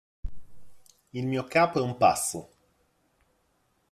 Il 1.13 1.27
mio 1.27 1.43
capo 1.43 1.77
è 1.77 1.81
un 1.83 1.95
pazzo 1.95 2.49